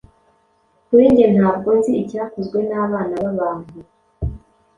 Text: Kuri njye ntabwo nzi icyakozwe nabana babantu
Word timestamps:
Kuri 0.87 1.03
njye 1.11 1.27
ntabwo 1.35 1.69
nzi 1.77 1.91
icyakozwe 2.01 2.57
nabana 2.67 3.15
babantu 3.23 3.73